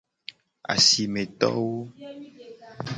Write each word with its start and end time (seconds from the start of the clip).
Asimetowo. 0.73 1.77